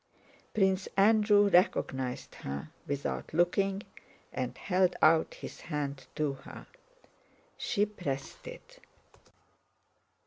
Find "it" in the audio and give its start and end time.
8.47-8.79